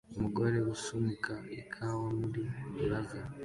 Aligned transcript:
Umugore 0.15 0.57
usunika 0.73 1.33
ikawa 1.59 2.07
muri 2.19 2.41
plaza 2.77 3.19